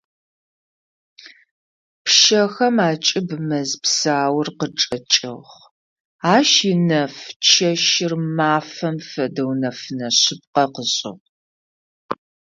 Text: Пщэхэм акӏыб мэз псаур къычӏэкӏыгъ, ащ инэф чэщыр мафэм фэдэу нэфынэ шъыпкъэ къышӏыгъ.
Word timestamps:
Пщэхэм 2.03 2.77
акӏыб 2.89 3.29
мэз 3.47 3.71
псаур 3.81 4.47
къычӏэкӏыгъ, 4.57 5.53
ащ 6.35 6.49
инэф 6.71 7.15
чэщыр 7.45 8.13
мафэм 8.37 8.95
фэдэу 9.09 9.51
нэфынэ 9.61 10.07
шъыпкъэ 10.19 10.63
къышӏыгъ. 10.73 11.25